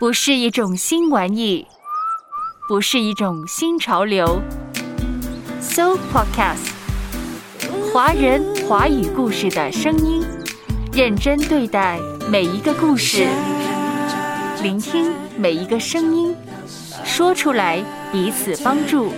[0.00, 1.66] 不是一种新玩意，
[2.66, 4.40] 不是一种新潮流。
[5.60, 6.70] So Podcast，
[7.92, 10.24] 华人华语故事的声音，
[10.94, 12.00] 认真对待
[12.30, 13.28] 每一个故事，
[14.62, 16.34] 聆听每一个声音，
[17.04, 19.12] 说出来彼此帮助，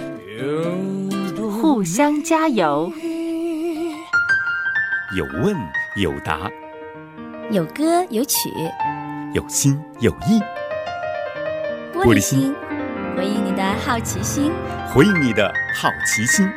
[1.63, 2.93] 互相加油。
[5.17, 5.57] 有问
[5.95, 6.51] 有答，
[7.53, 8.51] 有歌有曲，
[9.33, 10.43] 有心有意。
[12.05, 12.53] 玻璃心，
[13.17, 14.51] 回应你的好奇心，
[14.93, 16.49] 回应你的好奇心。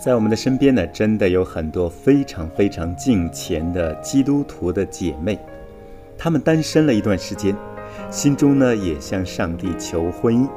[0.00, 5.38] 在我们的身边呢，真的有很多非常非常敬虔的基督徒的姐妹，
[6.16, 7.54] 她们单身了一段时间，
[8.10, 10.48] 心中呢也向上帝求婚姻。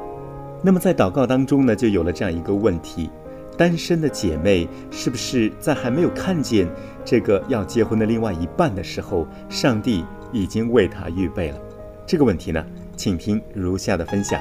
[0.62, 3.10] 那么在祷告当中呢，就有了这样一个问题。
[3.56, 6.68] 单身的姐妹是不是在还没有看见
[7.04, 11.58] 这个要结婚的另外一半的时候，上帝已经为她预备了？
[12.06, 12.64] 这个问题呢，
[12.96, 14.38] 请听如下的分享。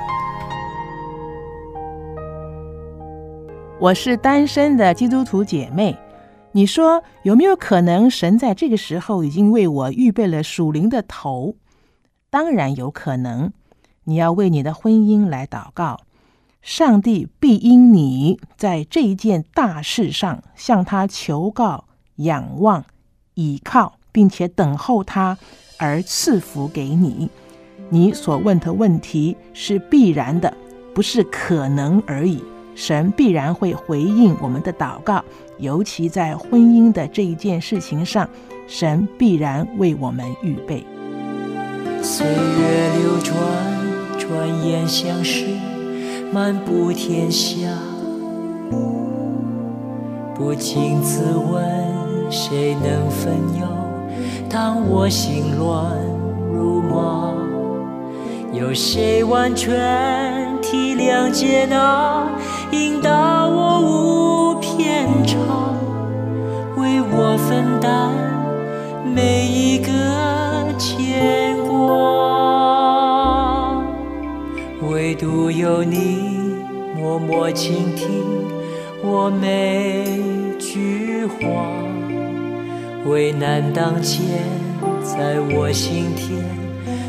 [3.80, 5.97] 我是单身的基督徒姐妹，
[6.52, 11.55] 你说有没有可能神在这个时候已经为我预备了属灵的头？
[12.30, 13.52] 当然有可能。
[14.08, 16.02] 你要为你的婚姻来祷告。
[16.66, 21.85] 上帝必因你在这一件大事上向他求告、
[22.16, 22.83] 仰望、
[23.35, 25.38] 倚靠，并且等候他
[25.77, 27.30] 而赐福给你。
[27.89, 30.52] 你所问的问题是必然的，
[30.95, 32.43] 不是可能而已。
[32.73, 35.23] 神必然会回应我们的祷告，
[35.59, 38.27] 尤其在婚姻的这一件事情上，
[38.67, 40.83] 神必然为我们预备。
[42.02, 43.38] 岁月流转，
[44.17, 45.45] 转眼相识。
[46.33, 47.69] 漫步天下，
[50.35, 51.63] 不禁自问，
[52.30, 53.65] 谁能分忧？
[54.49, 55.95] 当我心乱
[56.53, 57.33] 如麻，
[58.52, 62.27] 有谁完全体谅接纳，
[62.71, 65.37] 引导我无偏差，
[66.75, 68.11] 为我分担
[69.14, 69.95] 每一个
[75.15, 76.58] 唯独有你。
[76.93, 78.05] 默默倾听
[79.02, 80.03] 我每
[80.59, 81.71] 句话，
[83.05, 84.26] 危难当前，
[85.02, 86.43] 在我心田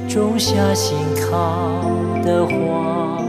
[0.09, 1.83] 种下信靠
[2.22, 3.25] 的花，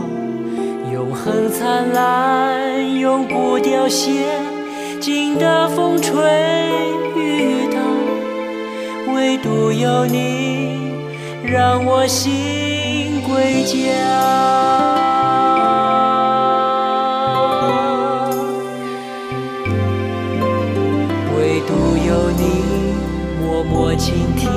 [0.93, 4.11] 永恒灿烂，永不凋谢，
[4.99, 6.13] 经得风吹
[7.15, 10.86] 雨打，唯独有你，
[11.49, 13.77] 让我心归家。
[21.37, 22.43] 唯独有你
[23.41, 24.51] 默默倾听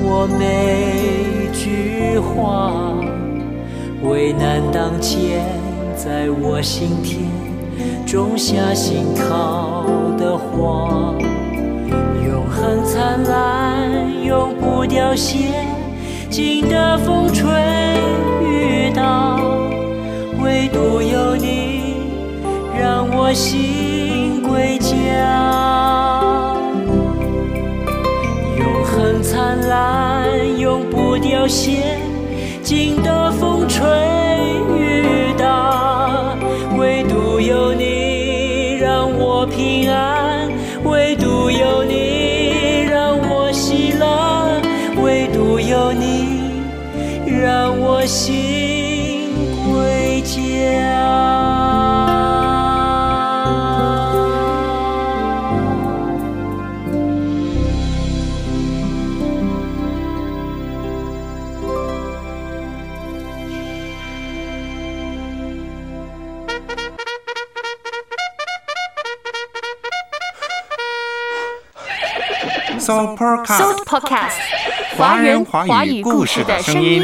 [0.00, 2.94] 我每句话，
[4.08, 5.44] 危难当前，
[5.96, 7.18] 在我心田
[8.06, 9.84] 种下心靠
[10.16, 11.12] 的花，
[12.24, 15.38] 永恒灿烂，永不凋谢，
[16.38, 17.50] 经得风吹
[18.44, 19.40] 雨打，
[20.40, 21.96] 唯独有你，
[22.78, 24.94] 让我心归家。
[28.56, 31.98] 永恒灿烂永不凋谢，
[32.62, 33.84] 经得风吹
[34.78, 36.36] 雨打，
[36.78, 40.48] 唯独有你让我平安，
[40.84, 42.17] 唯独有你
[45.68, 46.62] 有你
[47.26, 49.28] 让我心
[49.66, 51.58] 归家。
[72.88, 74.57] So Podcast，
[74.98, 77.00] 华人华语故事的声音。